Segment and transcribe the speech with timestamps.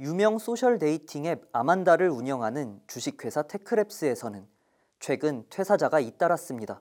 [0.00, 4.46] 유명 social dating 앱 아만다를 운영하는 주식회사 테크랩스에서는
[5.00, 6.80] 최근 퇴사자가 잇따랐습니다.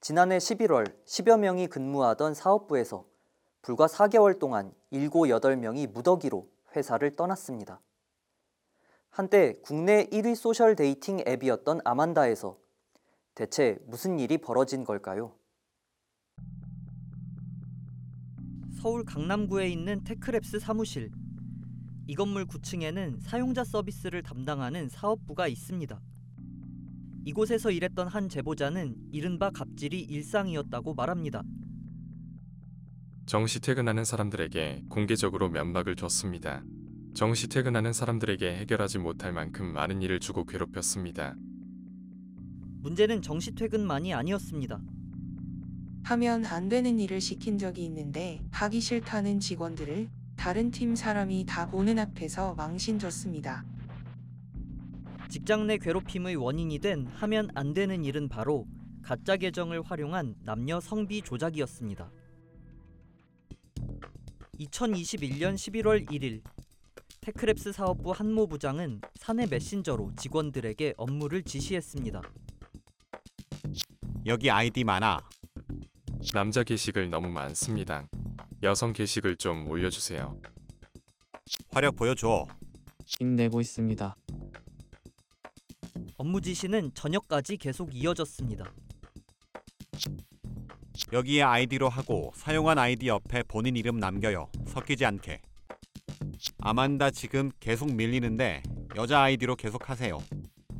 [0.00, 3.04] 지난해 11월 10여 명이 근무하던 사업부에서
[3.60, 7.82] 불과 4개월 동안 7, 8명이 무더기로 회사를 떠났습니다.
[9.10, 12.56] 한때 국내 1위 social dating 앱이었던 아만다에서
[13.34, 15.34] 대체 무슨 일이 벌어진 걸까요?
[18.80, 21.10] 서울 강남구에 있는 테크랩스 사무실.
[22.06, 26.00] 이 건물 9층에는 사용자 서비스를 담당하는 사업부가 있습니다.
[27.24, 31.42] 이곳에서 일했던 한 제보자는 이른바 갑질이 일상이었다고 말합니다.
[33.24, 36.62] 정시 퇴근하는 사람들에게 공개적으로 면박을 줬습니다.
[37.14, 41.34] 정시 퇴근하는 사람들에게 해결하지 못할 만큼 많은 일을 주고 괴롭혔습니다.
[42.82, 44.78] 문제는 정시 퇴근만이 아니었습니다.
[46.02, 51.98] 하면 안 되는 일을 시킨 적이 있는데 하기 싫다는 직원들을 다른 팀 사람이 다 보는
[51.98, 53.64] 앞에서 망신 줬습니다.
[55.28, 58.66] 직장 내 괴롭힘의 원인이 된 하면 안 되는 일은 바로
[59.02, 62.10] 가짜 계정을 활용한 남녀 성비 조작이었습니다.
[64.60, 66.42] 2021년 11월 1일
[67.20, 72.22] 테크랩스 사업부 한모 부장은 사내 메신저로 직원들에게 업무를 지시했습니다.
[74.26, 75.18] 여기 아이디 많아.
[76.32, 78.06] 남자 게시글 너무 많습니다.
[78.64, 80.40] 여성 게시글 좀 올려주세요.
[81.70, 82.46] 화력 보여줘.
[83.04, 84.16] 힘내고 있습니다.
[86.16, 88.64] 업무 지시는 저녁까지 계속 이어졌습니다.
[91.12, 94.48] 여기에 아이디로 하고 사용한 아이디 옆에 본인 이름 남겨요.
[94.66, 95.42] 섞이지 않게.
[96.60, 98.62] 아만다 지금 계속 밀리는데
[98.96, 100.18] 여자 아이디로 계속 하세요.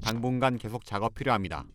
[0.02, 1.66] 당분간 계속 작업 필요합니다.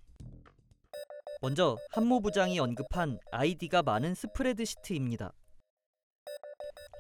[1.42, 5.34] 먼저 한모 부장이 언급한 아이디가 많은 스프레드 시트입니다.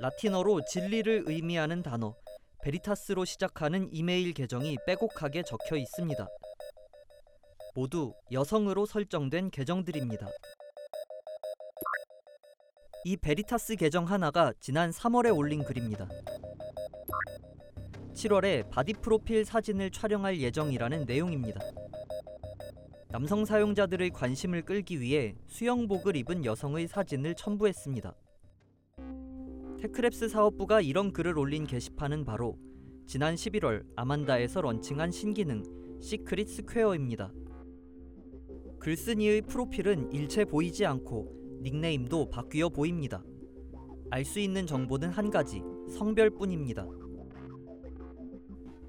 [0.01, 2.15] 라틴어로 진리를 의미하는 단어
[2.63, 6.25] veritas로 시작하는 이메일 계정이 빼곡하게 적혀 있습니다.
[7.75, 10.29] 모두 여성으로 설정된 계정들입니다.
[13.03, 16.07] 이 veritas 계정 하나가 지난 3월에 올린 글입니다.
[18.13, 21.59] 7월에 body 프로필 사진을 촬영할 예정이라는 내용입니다.
[23.09, 28.15] 남성 사용자들의 관심을 끌기 위해 수영복을 입은 여성의 사진을 첨부했습니다.
[29.81, 32.57] 테크랩스 사업부가 이런 글을 올린 게시판은 바로
[33.05, 35.63] 지난 11월 아만다에서 launching한 신기능
[36.01, 37.31] Secret Square입니다.
[38.79, 43.23] 글쓴이의 프로필은 일체 보이지 않고 닉네임도 바뀌어 보입니다.
[44.11, 46.85] 알 수 있는 정보는 한 가지, 성별뿐입니다.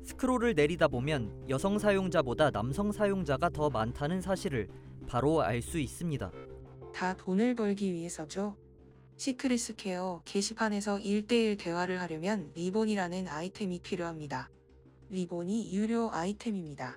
[0.02, 4.68] 스크롤을 내리다 보면 여성 사용자보다 남성 사용자가 더 많다는 사실을
[5.06, 6.32] 바로 알 수 있습니다.
[6.92, 8.56] 다 돈을 벌기 위해서죠.
[9.20, 14.48] Secret Square 게시판에서 1대1 대화를 하려면 리본이라는 아이템이 필요합니다.
[15.10, 16.96] 리본이 유료 아이템입니다.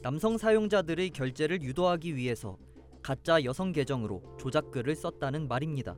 [0.00, 2.56] 남성 사용자들의 결제를 유도하기 위해서
[3.02, 5.94] 가짜 여성 계정으로 조작글을 썼다는 말입니다.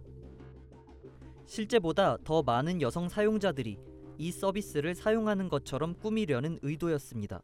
[1.46, 3.78] 실제보다 더 많은 여성 사용자들이
[4.18, 7.40] 이 서비스를 사용하는 것처럼 꾸미려는 의도였습니다.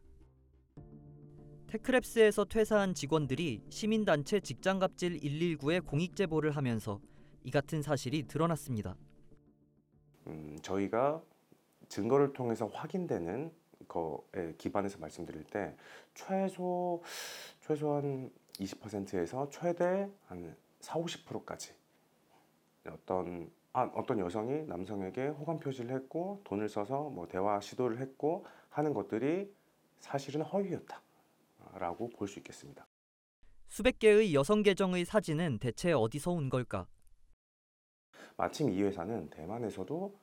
[1.67, 6.99] 테크랩스에서 퇴사한 직원들이 시민단체 직장갑질 119에 공익제보를 하면서
[7.47, 8.97] 이 같은 사실이 드러났습니다.
[10.27, 11.23] 음, 저희가
[11.87, 13.53] 증거를 통해서 확인되는
[13.87, 15.73] 거에 기반해서 말씀드릴 때
[16.13, 17.01] 최소
[17.61, 21.71] 최소한 20%에서 최대 한 4, 50%까지
[22.85, 28.93] 어떤 아, 어떤 여성이 남성에게 호감 표시를 했고 돈을 써서 뭐 대화 시도를 했고 하는
[28.93, 29.49] 것들이
[29.99, 32.85] 사실은 허위였다라고 볼 수 있겠습니다.
[33.69, 36.87] 수백 개의 여성 계정의 사진은 대체 어디서 온 걸까?
[38.37, 40.15] 마침 이 회사는 대만에서도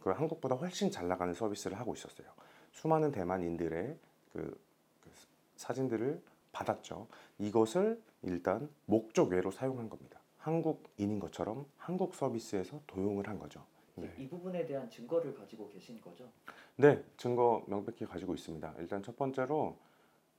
[0.00, 2.28] 그 한국보다 훨씬 잘 나가는 서비스를 하고 있었어요.
[2.72, 3.96] 수많은 대만인들의
[4.32, 4.60] 그,
[5.00, 5.10] 그
[5.56, 6.20] 사진들을
[6.52, 7.06] 받았죠.
[7.38, 10.20] 이것을 일단 목적 외로 사용한 겁니다.
[10.38, 13.64] 한국인인 것처럼 한국 서비스에서 도용을 한 거죠.
[13.94, 14.12] 네.
[14.18, 16.28] 이 부분에 대한 증거를 가지고 계신 거죠?
[16.76, 18.74] 네, 증거 명백히 가지고 있습니다.
[18.78, 19.78] 일단 첫 번째로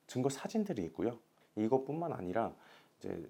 [0.08, 1.18] 증거 사진들이 있고요.
[1.56, 2.54] 이것뿐만 아니라
[3.00, 3.30] 이제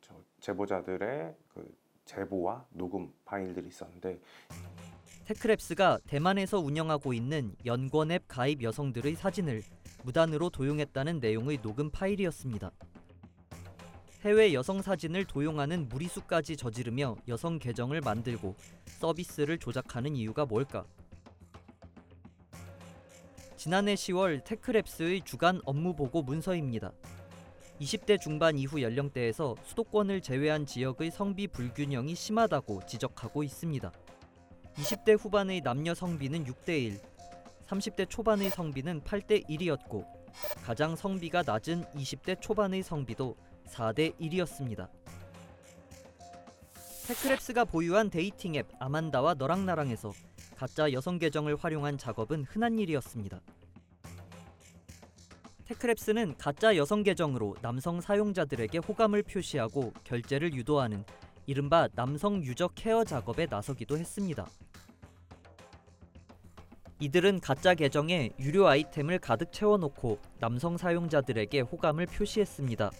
[0.00, 1.74] 저 제보자들의 그
[2.10, 4.20] 제보와 녹음 파일들이 있었는데
[5.26, 9.62] 테크랩스가 대만에서 운영하고 있는 연권 앱 가입 여성들의 사진을
[10.02, 12.72] 무단으로 도용했다는 내용의 녹음 파일이었습니다.
[14.22, 18.56] 해외 여성 사진을 도용하는 무리수까지 저지르며 여성 계정을 만들고
[18.86, 20.84] 서비스를 조작하는 이유가 뭘까?
[23.56, 26.92] 지난해 10월 테크랩스의 주간 업무 보고 문서입니다.
[27.80, 33.90] 20대 중반 이후 연령대에서 수도권을 제외한 지역의 성비 불균형이 심하다고 지적하고 있습니다.
[34.74, 37.00] 20대 후반의 남녀 성비는 6대 1,
[37.66, 40.04] 30대 초반의 성비는 8대 1이었고
[40.62, 43.36] 가장 성비가 낮은 20대 초반의 성비도
[43.68, 44.88] 4대 1이었습니다.
[47.06, 50.12] 테크랩스가 보유한 dating 앱 아만다와 너랑 나랑에서
[50.56, 53.40] 가짜 여성 계정을 활용한 작업은 흔한 일이었습니다.
[55.70, 61.04] 테크랩스는 가짜 여성 계정으로 남성 사용자들에게 호감을 표시하고 결제를 유도하는
[61.46, 64.46] 이른바 남성 유저 케어 작업에 나서기도 했습니다.
[66.98, 72.90] 이들은 가짜 계정에 유료 아이템을 가득 채워놓고 남성 사용자들에게 호감을 표시했습니다.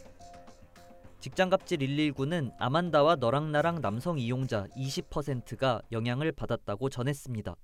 [1.18, 7.56] 직장갑질 119는 아만다와 너랑 나랑 남성 이용자 20%가 영향을 받았다고 전했습니다.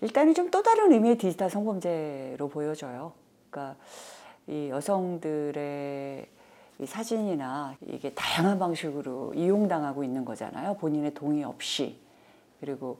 [0.00, 3.12] 일단은 좀 또 다른 의미의 디지털 성범죄로 보여져요.
[3.52, 3.76] 그러니까
[4.46, 6.26] 이 여성들의
[6.80, 10.74] 이 사진이나 이게 다양한 방식으로 이용당하고 있는 거잖아요.
[10.78, 12.00] 본인의 동의 없이
[12.58, 12.98] 그리고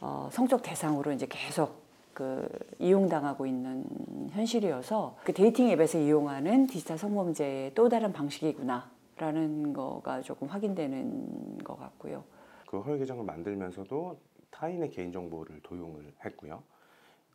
[0.00, 1.82] 어, 성적 대상으로 이제 계속
[2.14, 2.48] 그
[2.78, 3.84] 이용당하고 있는
[4.30, 12.24] 현실이어서 그 dating 앱에서 이용하는 디지털 성범죄의 또 다른 방식이구나라는 거가 조금 확인되는 것 같고요.
[12.66, 14.16] 그 계정을 만들면서도
[14.50, 16.62] 타인의 개인 정보를 도용을 했고요.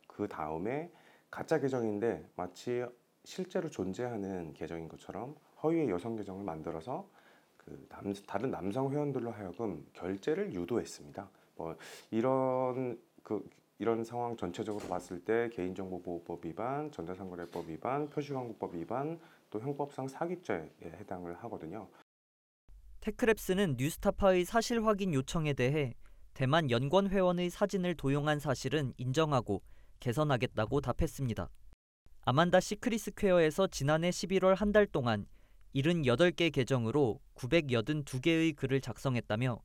[0.06, 0.90] 그 다음에
[1.30, 2.84] 가짜 계정인데 마치
[3.24, 7.08] 실제로 존재하는 계정인 것처럼 허위의 여성 계정을 만들어서
[7.56, 11.28] 그 남, 다른 남성 회원들로 하여금 결제를 유도했습니다.
[11.56, 11.76] 뭐
[12.10, 19.20] 이런 그 이런 상황 전체적으로 봤을 때 개인정보보호법 위반, 전자상거래법 위반, 표시광고법 위반,
[19.50, 21.88] 또 형법상 사기죄에 해당을 하거든요.
[23.00, 25.94] 테크랩스는 뉴스타파의 사실 확인 요청에 대해
[26.34, 29.62] 대만 연권 회원의 사진을 도용한 사실은 인정하고
[30.00, 31.50] 개선하겠다고 답했습니다.
[32.22, 35.26] 아만다 시크리스 퀘어에서 지난해 11월 한 달 동안
[35.74, 39.60] 78개 계정으로 982개의 글을 작성했다며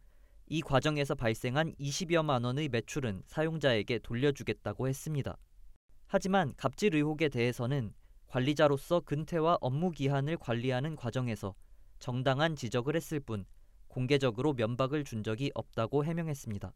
[0.48, 5.38] 이 과정에서 발생한 20여만 원의 매출은 사용자에게 돌려주겠다고 했습니다.
[6.08, 7.94] 하지만 갑질 의혹에 대해서는
[8.28, 11.56] 관리자로서 근태와 업무 기한을 관리하는 과정에서
[12.00, 13.46] 정당한 지적을 했을 뿐
[13.88, 16.74] 공개적으로 면박을 준 적이 없다고 해명했습니다.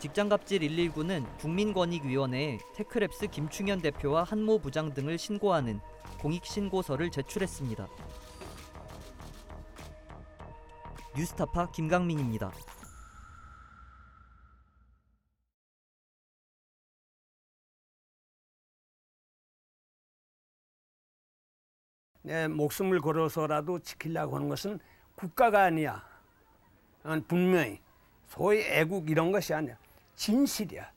[0.00, 5.78] 직장갑질 119는 국민권익위원회에 테크랩스 김충현 대표와 한모 부장 등을 신고하는
[6.20, 7.86] 공익신고서를 제출했습니다.
[11.14, 12.50] 뉴스타파 김강민입니다.
[22.22, 24.78] 내 목숨을 걸어서라도 지키려고 하는 것은
[25.14, 26.02] 국가가 아니야.
[27.04, 27.80] 어, 분명히
[28.28, 29.76] 소위 애국 이런 것이 아니야.
[30.20, 30.92] 진실이야.